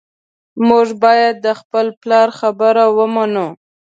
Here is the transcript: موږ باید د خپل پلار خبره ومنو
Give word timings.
موږ 0.67 0.87
باید 1.03 1.35
د 1.45 1.47
خپل 1.59 1.85
پلار 2.01 2.27
خبره 2.39 2.83
ومنو 2.97 3.47